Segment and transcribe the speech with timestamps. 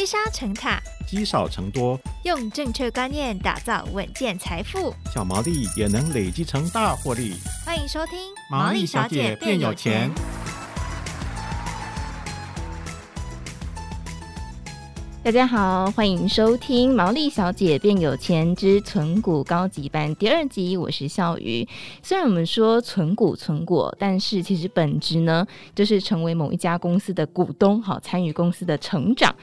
[0.00, 7.34] 积沙成塔，积少成多，用正确观念打造稳健财富，小毛利也能累积成大获利。
[7.66, 8.18] 欢迎收听
[8.50, 10.10] 《毛利小姐变有钱》。
[15.22, 21.68] 大家好，欢迎收听《毛利小姐变有钱之存股高级班》第二集，我是笑鱼。
[22.02, 29.36] 虽然我们说存股存股，但是其实本质呢，就是成为某一家公司的股东，好参与公司的成长。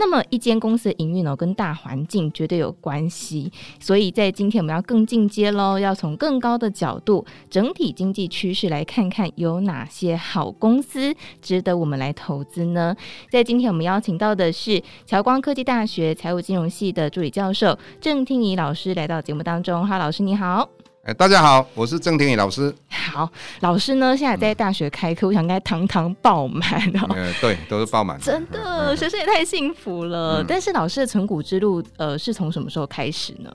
[0.00, 3.52] 那么一间公司的营运呢，跟大环境绝对有关系。
[3.78, 12.96] 所以在今天我们要更进阶喽，要从更高的角度，整体经济趋势来看看有哪些好公司值得我们来投资呢？
[13.28, 19.86] 在今天我们邀请到的是侨光科技大学财务金融系的助理教授郑听仪老师来到节目当中。
[19.86, 20.79] 哈，老师你好。
[21.02, 22.74] 哎，大家好，我是郑天宇老师。
[22.90, 23.26] 好，
[23.60, 26.62] 老师呢，现在在大学开课，嗯、我想应该堂堂爆满
[26.98, 27.06] 哦。
[27.14, 28.20] 呃，对，都是爆满。
[28.20, 30.42] 真的，学生也太幸福了。
[30.42, 33.50] 嗯、但是，老师的存股之路，呃，是从什么时候开始呢？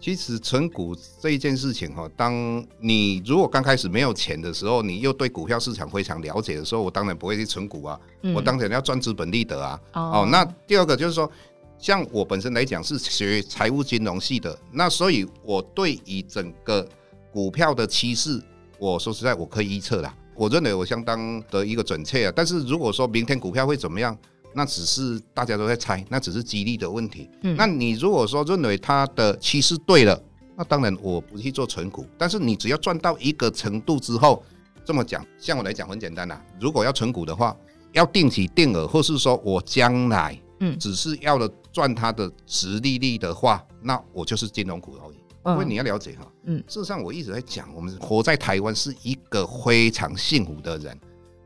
[0.00, 2.34] 其实，存股这一件事情哈，当
[2.80, 9.78] 你如果刚开始没有钱的时候，你又对股票市场非常了解的时候，我当然不会去存股啊，嗯、我当然要赚资本利得啊。
[9.92, 11.30] 哦，哦，那第二个就是说。
[11.82, 16.88] 像我本身来讲是学财务金融系的，那所以我对于整个
[17.32, 18.40] 股票的趋势，
[18.78, 22.32] 我说实在我可以预测啦，我认为我相当的一个准确啊。
[22.36, 24.16] 但是如果说明天股票会怎么样，
[24.54, 27.28] 那只是大家都在猜，那只是几率的问题。
[27.42, 30.22] 嗯，那你如果说认为它的趋势对了，
[30.56, 32.06] 那当然我不去做存股。
[32.16, 34.40] 但是你只要赚到一个程度之后，
[34.84, 37.56] 这么讲，像我来讲很简单啦，如果要存股的话，
[37.90, 40.38] 要定期定额，或是说我将来。
[40.64, 45.16] 嗯，只是要了赚它的值利率的话，那我就是金融股而已。
[45.44, 50.96] 因为你要了解哈，嗯，事实上我一直在讲，我们活在台湾是一个非常幸福的人。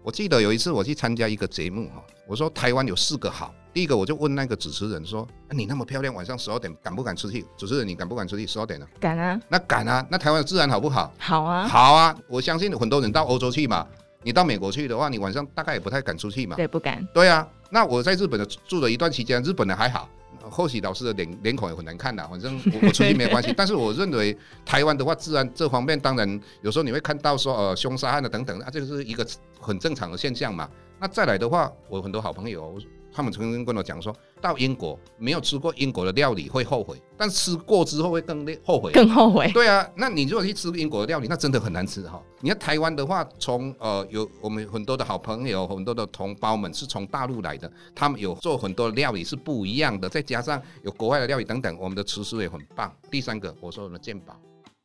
[0.02, 7.46] 我记得有一次我去参加一个节目哈，我说台湾有四个好，第一个我就问那个主持人说，你那么漂亮，晚上十二点敢不敢出去？
[7.56, 8.46] 主持人，你敢不敢出去？
[8.46, 8.86] 十二点呢？
[9.00, 9.40] 敢啊。
[9.48, 10.06] 那敢啊？
[10.10, 11.10] 那台湾的治安好不好？
[11.18, 11.66] 好啊。
[11.66, 13.86] 好啊，我相信很多人到欧洲去嘛，
[14.22, 16.54] 你到美国去的话，你晚上大概也不太敢出去嘛。
[16.54, 17.02] 对，不敢。
[17.14, 17.48] 对啊。
[17.70, 20.08] 那我在日本的住了一段期间，日本的还好，
[20.50, 23.52] 或许老师的脸脸孔也很难看的，反正我我出去没有关系。
[23.56, 29.26] 但是我认为台湾的话，治安这方面当然有时候你会看到说呃凶杀案的等等啊，这个是一个
[29.60, 30.68] 很正常的现象嘛。
[30.98, 32.78] 那再来的话，我很多好朋友。
[33.12, 34.14] 他们曾经跟我讲说，
[34.46, 39.50] 到英国没有吃过英国的料理会后悔，但吃过之后会更后悔，更后悔。
[39.52, 42.22] 对啊，那你如果去吃英国的料理，那真的很难吃哈。
[42.40, 52.94] 你看台湾的话，从呃有我们很多的好朋友，很多的同胞们是从大陆来的，他们有做很多的料理是不一样的，再加上有国外的料理等等，我们的厨师也很棒。
[53.10, 54.38] 第三个，我说我们的健保，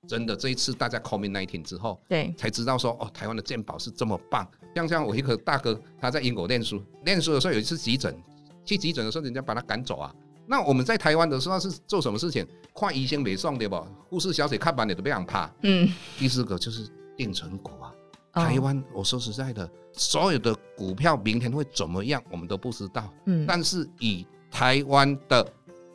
[0.07, 4.47] 真的这一次大家 COVID-19 之后，对，才知道说哦，台湾的健保是这么棒。
[4.73, 8.17] 像像我一个大哥，他在英国念书，念书的时候有一次急诊，
[8.65, 10.13] 去急诊的时候人家把他赶走啊。
[10.47, 12.45] 那我们在台湾的时候是做什么事情？
[12.73, 13.75] 看医生没送对不？
[14.09, 15.49] 护士小姐看完你都不想怕。
[15.63, 15.87] 嗯。
[16.17, 17.93] 第四个就是定存股啊。
[18.33, 23.11] 台湾，我说实在的，所有的股票明天会怎么样，我们都不知道。
[23.25, 23.45] 嗯。
[23.47, 25.45] 但是以台湾的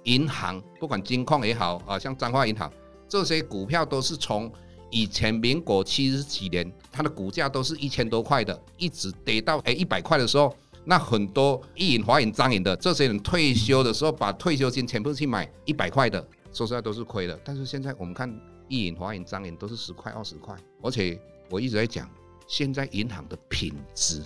[0.04, 2.70] 银行，不管金矿也好啊，像彰化银行
[3.08, 4.50] 这些股票都是从。
[4.88, 10.56] 以前民国七十几年，它的股价都是一千多块的，一直跌到哎一百块的时候，
[10.88, 17.36] 那很多一银、华银、张银的这些人退休的时候，把退休金全部去买一百块的，说实在都是亏的。
[17.44, 18.32] 但是现在我们看
[18.68, 21.20] 一银、华银、张银都是十块、二十块，而且
[21.50, 22.08] 我一直在讲，
[22.46, 24.22] 现在银行的品质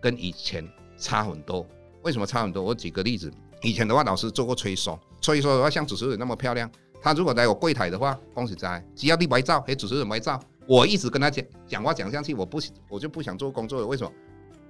[0.00, 0.68] 跟以前
[0.98, 1.64] 差很多。
[2.02, 2.60] 为什么差很多？
[2.60, 3.32] 我举个例子，
[3.62, 6.68] 以前的话老师做过催收，催收的话像主持人那么漂亮。
[7.00, 13.86] 他如果来我柜台的话，恭喜在，只要你拍照，给主持人拍照，我一直跟他讲讲话讲下去，我不我就不想做工作了。
[13.86, 14.12] 为什么？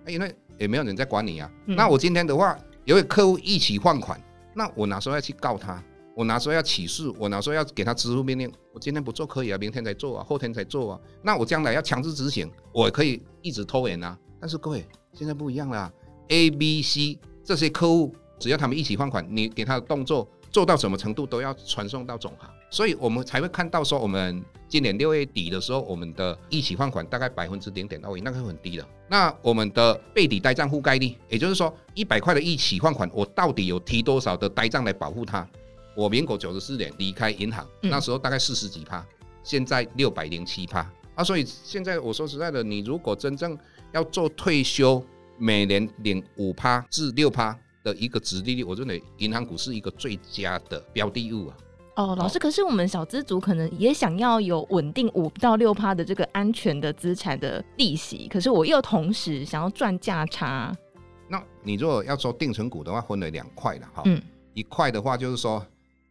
[0.06, 1.50] 因为也没有人在管你啊。
[1.66, 4.20] 嗯、那我今天的话，有位客户一起放款，
[4.54, 5.82] 那我哪时候要去告他？
[6.14, 7.16] 我哪时候要起诉？
[7.18, 8.52] 我哪时候要给他支付命令？
[8.72, 11.00] 我今天不做可以啊，明天才做啊，后天才做啊。
[11.22, 14.18] 那我将来要强制执行，我可以一直拖延啊。
[14.38, 15.90] 但是各位现在不一样了
[16.28, 20.28] ，A、B、C 这些客户，只要他们一起放款，你给他的动作。
[20.52, 28.86] 做到什么程度都要传送到总行，所以我们才会看到说，我们今年六月底的时候，我们的一起放款大概百分之零点二一，那个很低的。
[29.08, 35.48] 那我们的备抵呆账覆盖率，也就是说，一百块的一起放款，我到底有提多少的呆账来保护它？
[35.96, 39.04] 我民国九十四年离开银行，那时候大概四十几趴，
[39.42, 40.80] 现在六百零七趴
[41.14, 41.24] 啊。
[41.24, 43.58] 所以现在我说实在的，你如果真正
[43.92, 45.02] 要做退休，
[45.38, 47.58] 每年领五趴至六趴。
[47.82, 51.56] 的一个殖利率，我认为银行股是一个最佳的标的物啊。
[51.94, 60.74] 哦，老师，可是我们小资族可能也想要有稳定五到六趴的这个安全的资产的利息，可是我又同时想要赚价差。
[61.28, 64.02] 那你如果要说定存股的话，分为两块了哈。
[64.06, 64.22] 嗯，
[64.54, 65.62] 一块的话就是说，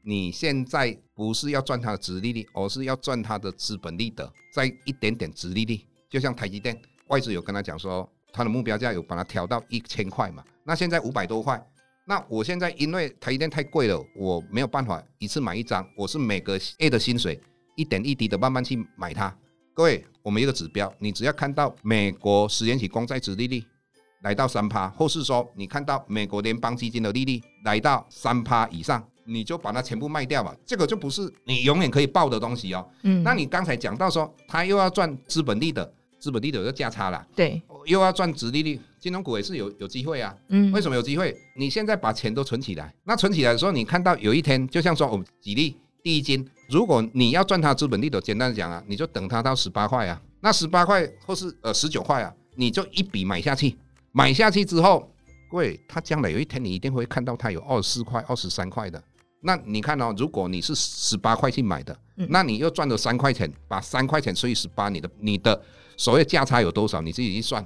[0.04, 5.80] 你现在不是要赚它的殖利率，而是要赚它的资本利得，再一点点殖利率。
[6.10, 10.44] 就像台积电，外资有跟他讲说，它的目标价有把它调到一千块嘛。
[10.64, 11.62] 那现在五百多块，
[12.06, 17.40] 那我现在因为台积电太贵了，我没有办法一次买一张，我是每个月的薪水
[17.76, 19.36] 一点一滴的慢慢去买它。
[19.74, 23.64] 各位，我们一个指标，你只要看到美国十年期公债殖利率。
[24.24, 30.56] 来到三趴，或是说你看到美国联邦基金的利率来到三趴以上，你就把它全部卖掉吧。
[30.64, 32.88] 这个就不是你永远可以抱的东西哦。
[33.02, 35.92] 嗯，那你刚才讲到说，他又要赚资本利的，
[36.22, 37.26] 资本利的有个价差啦。
[37.36, 40.34] 对，又要赚殖利率，金融股也是有有机会啊。
[40.50, 41.36] 嗯，为什么有机会？
[41.56, 53.76] 你现在把钱都存起来，那存起来的时候，你看到有一天，就像说我们举例第一金，如果你要赚它资本利得，简单讲啊，你就等它到十八块啊，那十八块或是呃十九块啊，你就一笔买下去。
[54.12, 55.12] 买下去之后，
[55.50, 59.02] 各位，它将来有一天你一定会看到它有二十四块、二十三块的。
[59.44, 61.98] 那你看哦，如果你是十八块去买的，
[62.30, 65.60] 那你又赚了三块钱，把三块钱除以十八，你的你的
[66.02, 67.00] 所谓价差有多少？
[67.00, 67.64] 你自己去算。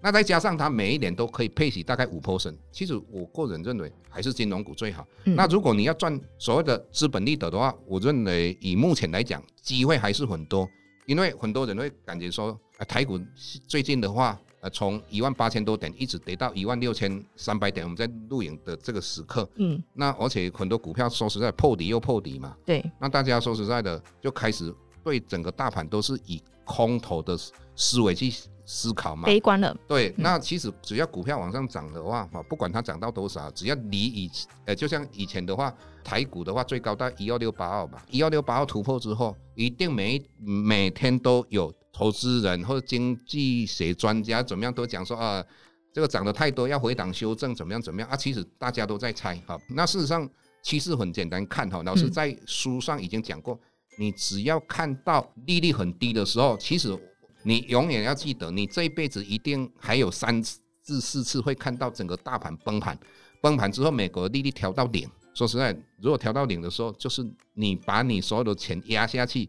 [0.00, 5.04] 那再加上它每一年都可以配息大概五 percent，其实我个人认为还是金融股最好。
[5.24, 10.68] 那如果你要赚所谓的资本利得的话，我认为以目前来讲，机会还是很多，
[11.06, 12.56] 因为很多人会感觉说，
[12.86, 13.20] 台股
[13.66, 14.40] 最近的话。
[14.60, 27.36] 呃，从一万八千多点一直跌到一万六千三百点，我们在录影的这个时刻，嗯，那而且很多股票说实在破底又破底嘛，对，那大家说实在的就开始对整个大盘都是以空头的
[27.82, 28.32] 思维去
[28.64, 29.76] 思考嘛，悲观了。
[29.88, 34.30] 对，嗯、那其实只要股票往上涨的话，哈，不管它涨到多少，只要离以
[34.66, 35.74] 呃，就像以前的话，
[36.04, 41.72] 台股的话最高到一二六八二吧，一二六八二突破之后，一定每每天都有。
[41.94, 45.44] 投资人或者经济学专家怎么样都讲说啊，
[45.92, 48.16] 这个涨得太多要回档修正，怎么样怎么样啊？
[48.16, 49.60] 其实大家都在猜哈。
[49.68, 50.26] 那事实上
[50.62, 53.60] 趋势很简单看哈，老师在书上已经讲过，
[53.98, 56.98] 你只要看到利率很低的时候，其实
[57.42, 62.98] 你永远要记得，你这一辈子一定还有三至四次会看到整个大盘崩盘，
[63.40, 65.08] 崩盘之后美国利率调到零。
[65.34, 69.48] 说实在，如果调到零的时候，就是你把你所有的钱压下去，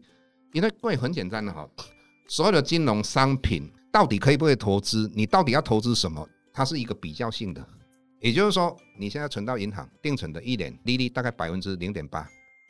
[0.52, 1.68] 因为贵很简单的哈。
[2.26, 5.10] 所有的金融商品到底可以不可以投资？
[5.14, 6.26] 你到底要投资什么？
[6.52, 7.62] 它是一个比较性的，
[8.20, 12.26] 也就是说，你现在存到银行定存的一年利率大概百分之零点八，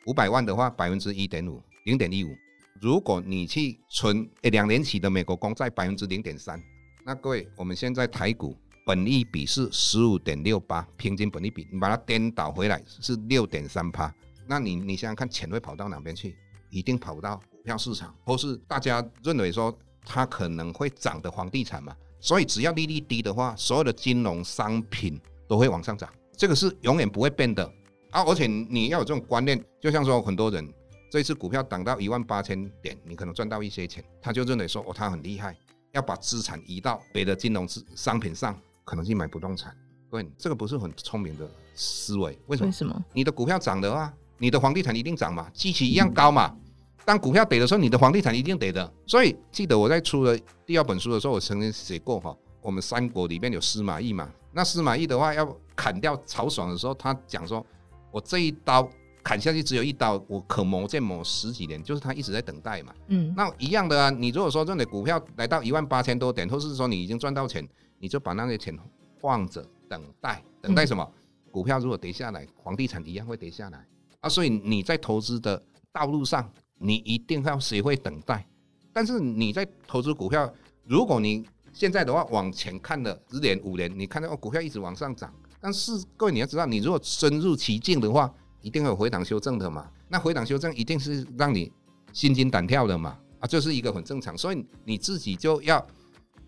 [0.07, 2.35] 五百万的话百分之一点五，零点一五。
[2.81, 6.61] 如果你去存诶两年期的美国公债百分之零点三，
[7.05, 14.13] 那各位，我们现在台股本利比是十五点六八，平均本利比，你把它颠倒回来是六点三趴，
[14.47, 16.35] 那你你想想看，钱会跑到哪边去？
[16.69, 17.41] 一定跑不到。
[17.63, 19.75] 票市场，或是大家认为说
[20.05, 26.07] 它可能会涨的房地产嘛，所以只要利率低的话，所有的金融商品都会往上涨，
[26.37, 27.65] 这个是永远不会变的
[28.11, 28.23] 啊！
[28.23, 30.71] 而且你要有这种观念，就像说很多人
[31.15, 35.55] 这一次股票涨到一万八千点，你可能赚到一些钱，他就认为说哦，他很厉害，
[35.93, 37.65] 要把资产移到别的金融
[37.95, 38.53] 商品上，
[38.83, 39.73] 可能去买不动产。
[40.11, 42.37] 各位，这个不是很聪明的思维。
[42.47, 42.67] 为什么？
[42.67, 43.05] 为什么？
[43.13, 46.47] 你的股票涨的话，你的房地产一定涨嘛，基期一样高嘛。
[46.53, 46.61] 嗯
[47.05, 48.93] 当股票跌的时候，你的房地产一定跌的。
[49.07, 54.29] 所以记得我在出了第二本书的时候，我曾经写过哈，我们三国里面有司马懿嘛。
[54.51, 55.47] 那司马懿的话要
[55.77, 57.65] 砍掉曹爽的时候，他讲说
[58.11, 58.89] ：“我这一刀
[59.25, 62.93] 砍下去只有一刀，我可磨剑磨十几年。”就是他一直在等待嘛。
[63.07, 64.09] 嗯，那一样的啊。
[64.09, 68.77] 你如果说这里股票来到一万八千多点，或是说你已经赚到钱，你就把那些钱
[69.19, 71.11] 放着等待，等待什么？
[71.51, 73.85] 股票如果跌下来，房地产一样会跌下来
[74.21, 74.29] 啊。
[74.29, 75.61] 所以你在投资的
[75.91, 76.49] 道路上。
[76.77, 78.45] 你一定要学会等待，
[78.91, 88.29] 但是你在投资股票，如果你现在的话往前看了十年五年，你看到哦股票一直往上涨，但是各位你要知道，你如果深入其境的话，
[88.65, 89.87] 一定会有回档修正的嘛。
[90.09, 91.71] 那回档修正一定是让你
[92.11, 94.35] 心惊胆跳的嘛，啊，这是一个很正常。
[94.35, 95.85] 所以你自己就要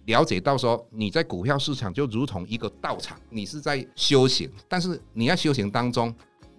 [0.05, 6.13] 了解到说，你在股票市场就如同一个道场，你是在修行，但是你要修行当中。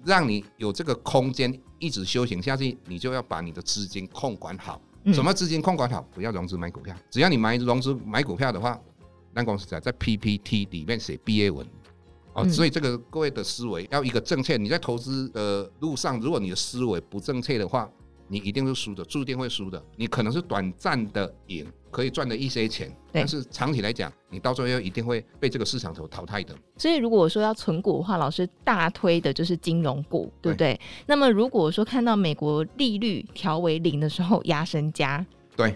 [0.04, 4.80] 让你有这个空间一直修行下去，你就要把你的资金控管好。
[5.12, 6.00] 什么资金控管好？
[6.14, 6.94] 不要融资买股票。
[7.10, 8.80] 只要你买融资买股票的话，
[9.34, 11.66] 那公司在在 PPT 里面写毕业文
[12.40, 12.48] 哦。
[12.48, 14.56] 所以这个各位的思维要一个正确。
[14.56, 17.90] 你在投资的路上，如果你的思维不正确的话，
[18.26, 19.82] 你一定是输的，注定会输的。
[19.96, 26.54] 你可能是短暂的赢，可以赚的一些钱，但是长期来讲，你到最后一定会被这个市场所淘汰的。
[26.76, 30.74] 所以，如果说要存股的话，老师大推的就是金融股，对不对？
[30.74, 30.80] 对。
[31.06, 35.24] 那么，如果说看到美国利率调为零的时候，压身家，
[35.56, 35.74] 对，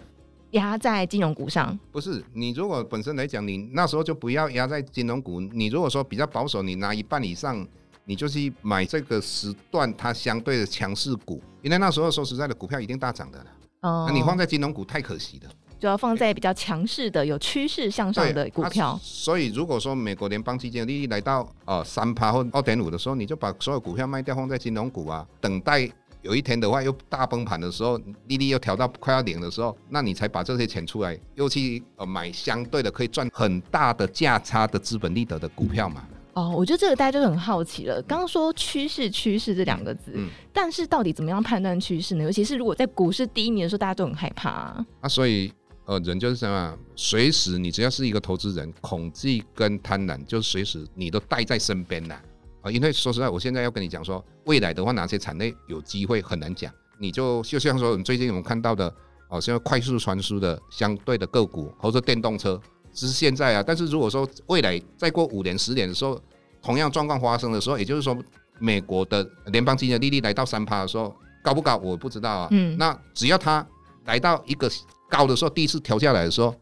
[0.52, 1.78] 压在金融股上？
[1.90, 5.40] 不是，你如果本身来讲，你那时候就不要压在金融股。
[5.40, 7.66] 你如果说比较保守，你拿一半以上，
[8.04, 13.46] 你就去买这个时段它相对的强势股，因为那时候说实在的，股票一定大涨的了。
[13.80, 15.50] 哦，那你放在金融股太可惜了。
[15.80, 18.90] 就要放在比较强势的、有趋势向上的股票。
[18.90, 25.90] 啊、所以，如果说美国联邦基金的利率来到呃三趴或二点五的时候，你就把所有股票卖掉，放在金融股啊，等待
[26.22, 36.06] 有一天的话又大崩盘的时候，利率又调到快要零的时候，那你才把这些钱出来，又去呃买相对的可以赚很大的价差的资本利得的股票嘛。
[36.34, 38.00] 哦，我觉得这个大家就很好奇了。
[38.02, 42.24] 刚刚说趋势，趋势这两个字，嗯，但是到底怎么样判断趋势呢？
[42.24, 44.86] 尤其是如果在股市低迷的时候，大家都很害怕啊。
[45.00, 45.52] 啊，所以。
[45.84, 46.78] 呃，人就是什么？
[46.94, 52.14] 随时你只要是一个投资人，恐惧跟贪婪就随时你都带在身边呐。
[52.14, 52.22] 啊，
[52.70, 56.72] 因为说实在，我现在要跟你讲说，未来的话哪些产业有机会很难讲。
[56.98, 58.92] 你就就像说，我们最近我们看到的，
[59.28, 62.60] 哦，像快速传输的相对的个股，或者电动车，
[62.92, 63.62] 只是现在啊。
[63.66, 66.20] 但是如果说未来再过五年、十年的时候，
[66.62, 68.16] 同样状况发生的时候，也就是说，
[68.58, 71.76] 美国的联邦基金的利率来到三趴的时候，高不高？
[71.78, 72.48] 我不知道啊。
[72.52, 72.76] 嗯。
[72.78, 73.66] 那只要它
[74.04, 74.70] 来到一个。
[75.12, 76.54] 高的时候，第一次调下来的时候，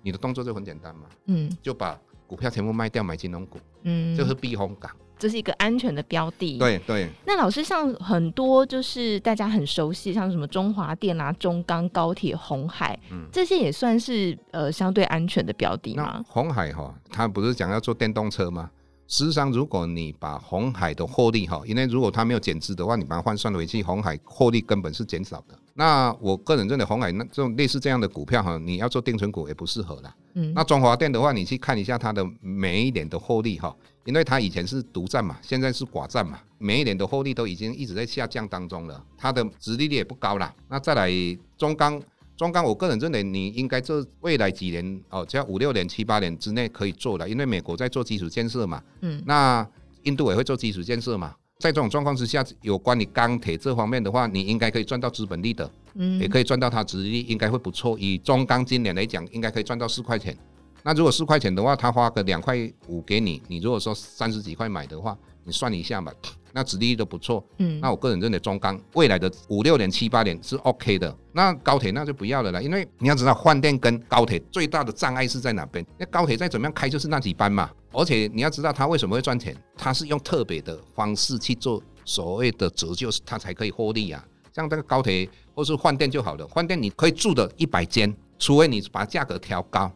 [0.00, 1.94] 你的动作就很简单嘛，嗯，就把
[2.26, 6.58] 股票全部卖掉，买金融股，嗯，就是避风港，这是一个安全的标的。
[6.58, 7.08] 对对。
[7.26, 16.24] 那老师，像很多就是大家很熟悉，像什么中华电啊、中钢、高铁、红海，嗯，这些也算是呃相对安全的标的吗？
[16.28, 18.70] 红海哈，他不是讲要做电动车吗？
[19.08, 25.58] 事实上，如果你把红海的获利哈，因为如果它没有减资的话，你把它换算回去，红海获利根本是减少的。
[25.72, 30.14] 那我个人认为，红海那这种类似这样的股票哈，你要做定存股也不适合啦。
[30.34, 30.52] 嗯。
[30.54, 33.74] 那中华电的话，你去看一下它的每一年的获利哈，
[34.04, 40.54] 因为它以前是独占嘛，现在是寡占嘛，每一年的获利都已经一直在下降当中了，它的殖利率也不高啦。
[40.68, 41.10] 那再来
[41.56, 41.98] 中钢。
[42.38, 49.66] 中钢，我个人认为你应该这未来几年哦，只要五六年、七八年之内可以做的，因为美国在做基础建设嘛，嗯，那
[50.04, 57.98] 印度也会做基础建设嘛，在这种状况之下，有关于钢铁这方面的话，你应该可以赚到资本利的，嗯，也可以赚到它值利率，应该会不错。
[57.98, 60.38] 以中钢今年来讲，应该可以赚到四块钱。
[60.84, 66.12] 那如果四块钱的话，他花个两块五给你，你如果说三十几块买的话，你算一下嘛。
[66.58, 71.16] 那殖利率都不错，嗯，那我个人认为中钢未来的五六年、七八年是 OK 的。
[71.32, 75.86] 那高铁那就不要了啦，因为你要知道换电跟高铁最大的障碍是在哪边？
[75.96, 84.24] 那高铁再怎么样开就是那几班嘛，而且你要知道它为什么会赚钱，它是用特别的方式去做所谓的折旧，它才可以获利啊。
[84.52, 89.88] 像这个高铁或是换电就好了，换电你可以住的一百间，除非你把价格调高。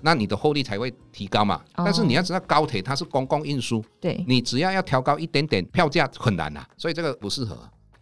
[0.00, 1.60] 那你的获利才会提高嘛？
[1.76, 7.58] 但是你要知道高铁它是公共运输，对，你只要要调高一点点票价很难呐，所以这个不适合。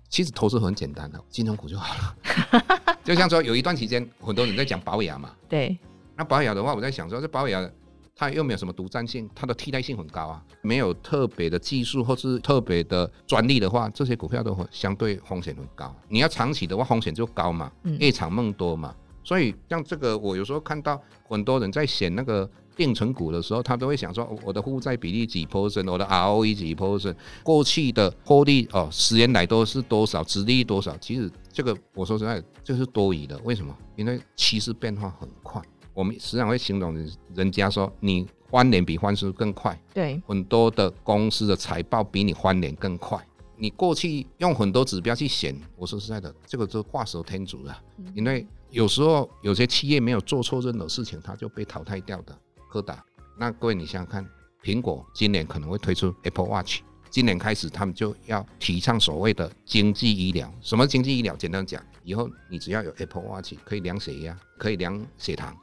[0.08, 2.96] 其实投资很简单的，金融股就好了。
[3.02, 5.76] 就像说有一段时间很多人在讲保雅嘛，对，
[6.16, 7.68] 那保雅的话，我在想说这保雅
[8.14, 15.94] 它又没有什么独占性，它的替代性很高啊，没有特别的技术或是特别的专利的话，这些股票都相对风险很高。
[16.08, 18.94] 你要长期的话，风险就高嘛，夜长梦多嘛。
[19.26, 30.96] 所以像这个，我有时候看到很多人在选那个定存股的时候，他都会想说，我的负债比例几 percent，我的 ROE 几 percent，过去的获利哦，十年来都是多少，殖利率多少？
[30.98, 33.36] 其实这个我说实在，这是多余的。
[33.42, 33.76] 为什么？
[33.96, 35.60] 因为趋势变化很快。
[35.92, 36.94] 我们时常会形容
[37.34, 39.76] 人家说，你翻脸比翻书更快。
[39.92, 43.18] 对，很多的公司的财报比你翻脸更快。
[43.56, 47.76] 你过去用很多指标去选，我说实在的，这个就画蛇添足了，
[48.14, 48.46] 因为。
[48.76, 52.38] 有时候有些企业没有做错任何事情，它就被淘汰掉的。
[52.68, 53.02] 柯达，
[53.38, 54.28] 那各位你想想看，
[54.62, 60.52] 苹果今年可能会推出 Apple Watch，今年开始他们就要提倡所谓的经济医疗。
[60.60, 61.34] 什么经济医疗？
[61.36, 65.56] 简单讲，以后你只要有 Apple Watch，可以量血压，可以量血糖，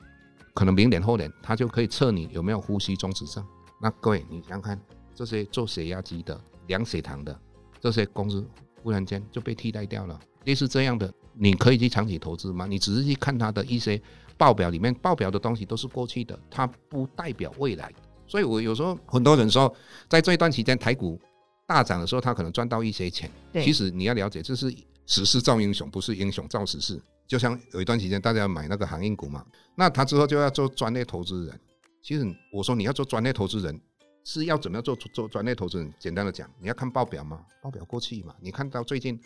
[0.56, 3.46] 可能明年后年它就可以测你有没有呼吸中止症。
[3.80, 4.82] 那各位你想想看，
[5.14, 7.40] 这些做血压机的、量血糖的
[7.80, 8.44] 这些公司，
[8.82, 10.20] 忽然间就被替代掉了。
[10.46, 11.14] 类似这样的。
[11.36, 12.68] 你可以去长期投资吗？
[12.68, 14.00] 你只是去看它的一些
[14.38, 17.92] 报表里面报表的东西都是过去的，它不代表未来。
[18.28, 19.76] 所以我有时候很多人说，
[20.08, 21.20] 在这一段期间台股
[21.66, 23.32] 大涨的时候，他可能赚到一些钱。
[23.52, 24.72] 对其实你要了解，这是
[25.08, 27.02] 时势造英雄，不是英雄造时势。
[27.28, 31.60] 就像有一段时间大家买那个航运股嘛，那他之后就要做专业投资人。
[32.04, 33.82] 其实我说你要做专业投资人，
[34.24, 35.92] 是要怎么样做做专业投资人？
[35.98, 39.20] 简单的讲，你要看报表嘛，报表过去嘛，你看到最近。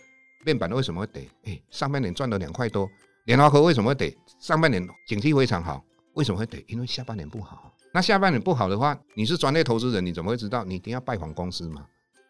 [0.45, 1.29] 面板为什么会跌？
[1.45, 2.89] 哎，上半年赚了两块多。
[3.25, 4.15] 联发科为什么会跌？
[4.39, 6.63] 上半年景气非常好，为什么会跌？
[6.67, 7.73] 因为下半年不好。
[7.93, 10.63] 那下半年不好的话，你是专业投资人，你怎么会知道？
[10.63, 11.85] 你一定要拜访公司嘛。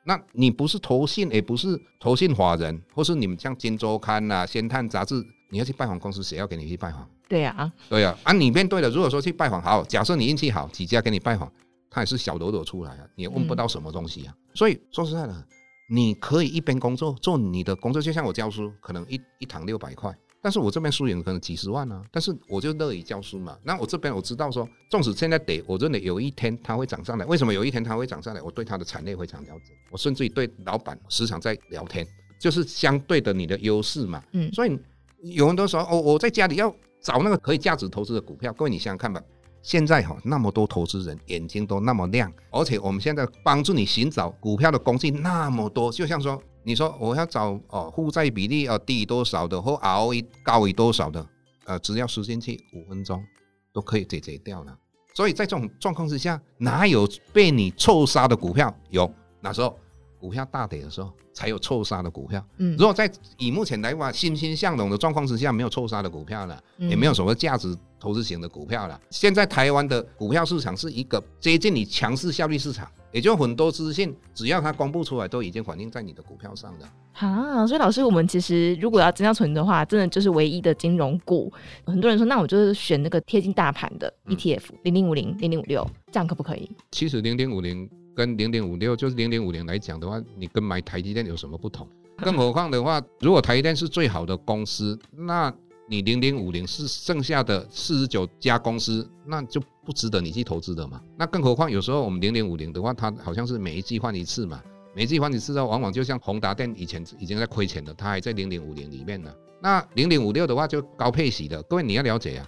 [0.05, 7.07] 那你不是投信，也不是投信法人，或是你们像《金周刊》呐、《先探》杂志，你要去拜访公司，谁要给你去拜访？
[7.27, 11.51] 对呀，啊对呀，啊，你面对的，如果说去拜访，好，假设你运气好，几家给你拜访，
[11.89, 14.33] 他也是小抖抖出来啊，你也问不到什么东西啊。
[14.35, 15.47] 嗯、所以说实在的，
[15.89, 20.15] 你可以一边工作做你的工作，就像我教书，可能一一堂六百块。
[20.39, 23.57] 但是我这边输赢可能几十万啊，但是我就乐意教书嘛。
[23.63, 27.25] 那我这边我知道说，纵使现在跌，我认为有一天它会涨上来。
[27.25, 28.41] 为什么有一天它会涨上来？
[28.41, 32.05] 我对它的产业非常了解，我甚至于对老板时常在聊天，
[32.39, 34.23] 就是相对的你的优势嘛。
[34.33, 34.79] 嗯，所以
[35.21, 38.53] 有人都说哦，我在家里要找那个可以价值投资的股票。
[38.53, 39.21] 各位你想想看吧，
[39.67, 46.41] 现在哈那么多投资人眼睛都那么亮，而且我们现在帮助你寻找股票的工具那么多，就像说。
[46.63, 51.25] 你说我要找哦负债比例要低多少的或 ROE 高于多少的，
[51.63, 53.23] 呃只要时间去五分钟
[53.71, 54.77] 都可以解决掉了。
[55.13, 58.73] 所以在这种状况之下，哪有被你错杀的股票？
[58.89, 59.09] 有
[59.39, 59.79] 那时候
[60.19, 62.45] 股票大跌的时候才有错杀的股票。
[62.57, 68.99] 嗯，如果在以目前来话欣欣向荣的状况之下，没有错杀的股票了，也没有什么价值投资型的股票了。
[69.09, 72.87] 现在台湾的股票市场是一个接近你强势效率市场。
[73.13, 76.85] 也就很多资讯，只要它公布出来，都已经反映在你的股票上的。
[77.13, 81.51] 啊，所以老师，我们其实如果要真要存的话，真的就是唯一的金融股。
[81.85, 86.69] 很多人说，那我就是选那个贴近大盘的 ETF，零零五零、零零五六，这样可不可以？
[86.91, 91.87] 其实零零五零跟零零五六，就是零零五零来讲的话，你跟买台积电有什么不同？
[92.17, 95.51] 更何况的话，如果台积电是最好的公司，那
[95.89, 101.01] 你零零五零是剩下的四十九家公司，那就不值得你去投资的嘛。
[101.17, 104.61] 那更何况有时候我们零零五零的话，它好像是每一季换一次嘛，
[104.93, 109.33] 每一季换一次的话，往往就像宏达电以前已经在亏钱了，它还在零零五零里面呢。
[109.61, 112.47] 那零零五六的话就高配息的，各位你要了解啊。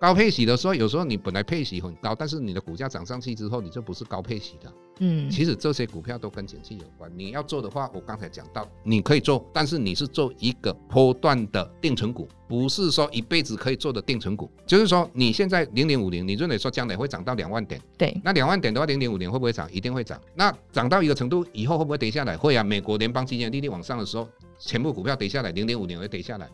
[0.00, 4.72] 高配息的时候，有时候你本来配息很高，但是你的股价涨上去之后，你就不是高配息的。
[5.00, 7.10] 嗯，其实这些股票都跟景气有关。
[7.14, 14.50] 你要做的话，我刚才讲到，你可以做，但是你是做一个波段的定存股，不是说一辈子可以做的定存股。
[14.66, 17.78] 就是说，你现在零点五零，你认为说将来会涨到两万点？
[17.98, 19.70] 对，那两万点的话，零点五零会不会涨？
[19.70, 20.18] 一定会涨。
[20.34, 22.38] 那涨到一个程度以后，会不会跌下来？
[22.38, 22.64] 会啊。
[22.64, 24.26] 美国联邦基金利率往上的时候，
[24.58, 26.48] 全部股票跌下来，零点五零会跌下来。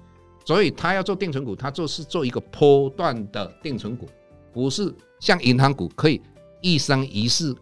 [0.46, 4.08] 所以他要做定存股，他做是做一个波段的定存股，
[4.52, 6.22] 不是像银行股可以
[6.62, 7.54] 一生一世。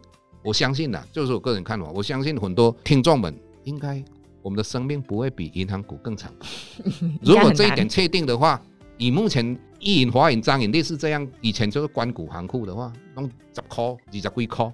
[0.45, 1.91] 我相信的，就是我个人看法。
[1.95, 4.05] 我相信很多听众们应该，
[4.43, 6.31] 我们的生命不会比银行股更长。
[7.23, 8.61] 如果这一点确定的话，
[8.99, 14.71] 以目前一银、华银、张银类似这样，以前就是关股行库的话，弄十块、二十几块，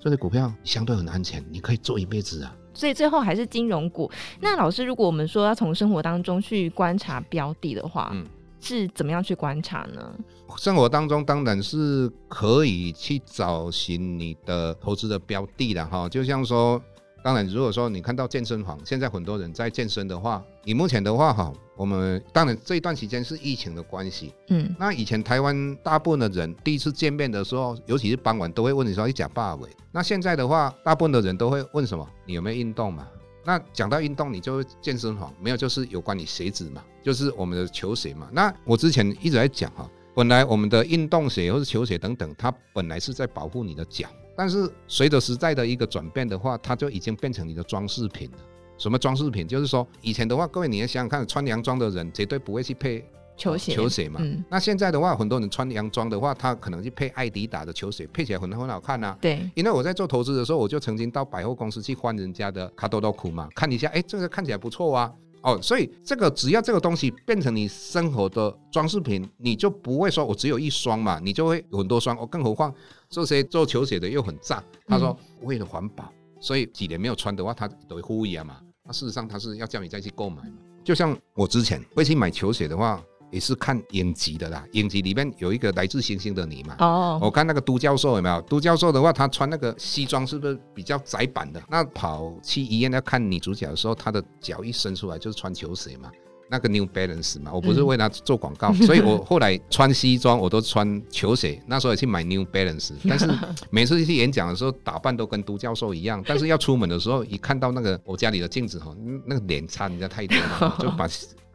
[0.00, 2.56] 这些股票相对很安全，你可以做一辈子啊。
[2.74, 4.10] 所以最后还是金融股。
[4.40, 8.26] 那老师，如果我们说要从生活当中去观察标的的话，嗯，
[8.60, 10.12] 是怎么样去观察呢？
[10.58, 16.06] 生活当中当然是可以去找寻你的投资的标的了哈。
[16.08, 16.78] 就像说，
[17.22, 21.52] 当然如果说你看到健身房，现在很多人在健身的话，以目前的话哈。
[21.74, 29.68] 我们当然这一段时间是疫情的关系，嗯，那以前台湾大部分的人第一次见面的时候，尤其是傍晚都会问你说你讲霸尾。
[29.90, 32.06] 那现在的话，大部分的人都会问什么？
[32.24, 33.08] 你有没有运动嘛？
[33.44, 38.28] 那讲到运动，你就健身房没有，就是有关你鞋子嘛，就是我们的球鞋嘛。
[38.30, 48.38] 那我之前一直在讲哈，本来我们的运动鞋或者球鞋等等，它本来是在保护你的脚，但是随着时代的一个转变的话，它就已经变成你的装饰品了。
[48.78, 49.46] 什么装饰品？
[49.46, 53.04] 就是说，以前的话，各位你要想想看，穿洋装的人绝对不会去配
[53.36, 54.18] 球鞋，球鞋嘛。
[54.22, 59.18] 嗯、那现在的话，很多人穿洋装的话，他可能去配艾迪达的球鞋，配起来很很好看呐、啊。
[59.20, 59.48] 对。
[59.54, 65.12] 因为我在做投资的时候，我就曾经到百货公司去换人家的卡多多库嘛，看一下，哎，这个看起来不错啊。
[65.42, 72.16] 哦，所以这个只要这个东西变成你生活的装饰品，你就不会说我只有一双嘛，你就会有很多双。
[72.16, 72.72] 哦，更何况
[73.08, 74.62] 这些做球鞋的又很炸。
[74.86, 78.60] 他说、嗯、为了环保，所以几年没有穿的话，他都会呼吁嘛。
[78.84, 80.58] 那事实上，他是要叫你再去购买嘛。
[80.84, 84.64] 就像我之前会去买球鞋的话，也是看影集的啦。
[84.72, 86.76] 影集里面有一个来自星星的你嘛。
[86.78, 87.18] 哦。
[87.20, 88.40] 我看那个都教授有没有？
[88.42, 91.60] 都教授的话，他穿那个西装是不是比较窄版的？
[91.68, 96.08] 那跑去医院要看女主角的时候，他的脚一伸出来就是穿球鞋嘛。
[96.50, 101.58] 那个 New Balance 嘛，我不是为他做广告，嗯、 所以我后来穿西装我都穿球鞋。
[101.66, 103.26] 那时候也去买 New Balance， 但是
[103.70, 111.08] 每次去演讲的时候打扮都跟都教授一样，但是要出门的时候一看到那个我家里的镜子哈，那个脸差人家太多了， 就把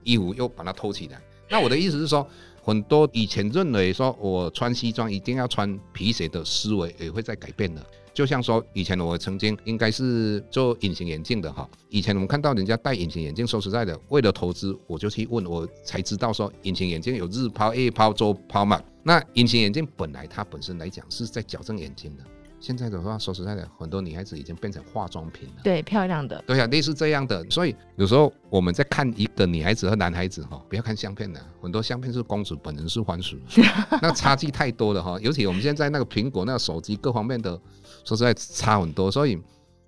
[0.03, 1.21] 衣服又把它偷起来。
[1.49, 2.27] 那我的意思是说，
[2.61, 7.85] 很多以前认为说我穿西装一定要穿皮鞋的思维也会在改变的。
[8.13, 11.69] 就像说，以前我曾经应该是做隐形眼镜的哈。
[11.89, 18.81] 以前我们看到人家戴隐形眼镜，说实在的，为了投资，我就去问，我才知道说隐形眼镜有日抛、夜抛、周抛嘛。
[19.03, 22.23] 那隐形眼镜本来它本身来讲是在矫正眼睛的，
[22.67, 25.61] 现在的话，说实在的，很多女孩子已经变成化妆品了。
[25.63, 26.43] 对，漂亮的。
[26.45, 27.41] 对啊，类似这样的。
[27.49, 33.37] 所以有时候我们在看一个女孩子和男孩子哈，不要看相片的，很多相片是公主，本人是番薯，
[34.03, 35.17] 那差距太多了哈。
[35.21, 37.57] 尤其我们现在那个苹果那个手机各方面的，
[38.03, 39.09] 说实在差很多。
[39.09, 39.41] 所以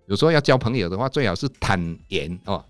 [0.06, 2.64] 有时候要交朋友的话，最好是坦言哦。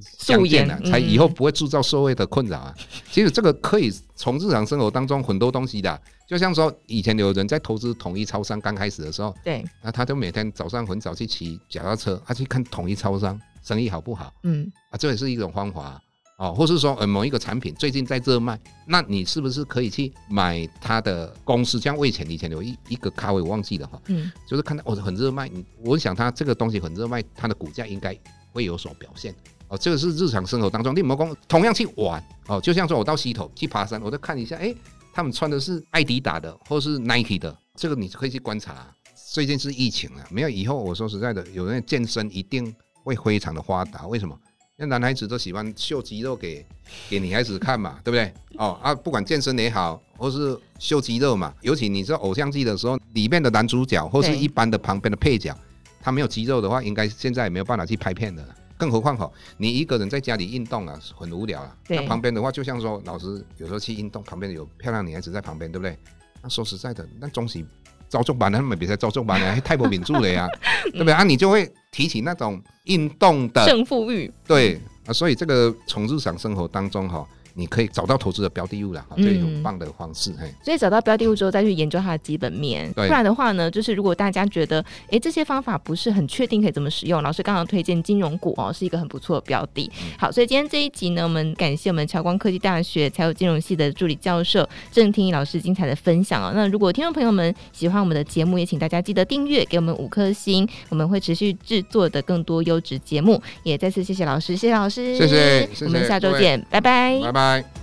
[0.00, 2.74] 素颜啊，才以后不会制造社会的困扰啊。
[3.10, 16.00] 其实这个可以从日常生活当中很多东西的，就像说以前有人在投资统一超商刚开始的时候，对，那他就每天早上很早去骑脚踏车，他去看统一超商生意好不好，嗯，啊，这也是一种方法
[16.38, 16.54] 哦。
[16.54, 21.78] 或是说呃某一个产品最近在热卖，那你是不是可以去买他的公司？
[21.80, 25.50] 像我以前以前有一一个咖啡我忘记了哈，嗯，就是看到哦很热卖，
[25.84, 28.16] 我想他这个东西很热卖，它的股价应该
[28.52, 29.34] 会有所表现。
[29.70, 34.74] 哦，这个是日常生活当中，你莫讲同样去玩哦，就像说我到溪头去爬山，我就看一下，哎，
[35.12, 38.86] 他们穿的是艾迪达的，或是 Nike 的，这个你可以去观察。
[39.32, 44.08] 最近是疫情啊，没有以后，我说实在的，有人健身一定会非常的发达。
[44.08, 44.36] 为什么？
[44.76, 46.66] 那男孩子都喜欢秀肌肉给
[47.08, 48.32] 给女孩子看嘛，对不对？
[48.56, 55.56] 哦啊，不管健身也好，或是秀肌肉嘛，尤其你是偶像剧的时候，里面的男主角或是一般的旁边的配角，
[56.00, 58.44] 他没有肌肉的话，应该现在也没有办法去拍片的。
[58.80, 61.76] 更何况哈，你一个人在家里运动啊，很无聊啊。
[61.86, 65.94] 那旁边的话，就像说老师有时候去运动，旁边有漂亮女孩子在旁边，对不对？
[66.42, 67.62] 那说实在的，那总是
[68.08, 70.48] 招重班的，他们比赛招重班的，还 太不民主了呀，
[70.92, 71.22] 对不对啊？
[71.22, 74.32] 你就会提起那种运动的胜负欲。
[74.46, 77.28] 对啊，所以这个从日常生活当中哈。
[77.54, 80.32] 你可以找到投资的标的物了，这是很棒的方式。
[80.32, 82.90] 嘿、嗯，所以找到标的物之后，再去研究它的基本面。
[82.92, 89.90] 不然的话呢，就是如果大家觉得，哎，这些方法不是很确定可以怎么使用，老师刚刚推荐金融股哦，是一个很不错的标的。
[90.18, 96.52] 好，所以今天这一集呢，我们感谢我们侨光科技大学财务金融系的助理教授郑天一老师精彩的分享哦。
[96.54, 103.40] 那如果听众朋友们喜欢我们的节目，也请大家记得订阅，给我们五颗星，我们会持续制作的更多优质节目。
[103.62, 107.39] 也再次谢谢老师，谢谢老师，谢谢，谢谢我们下周见，拜拜，拜拜。
[107.40, 107.79] はい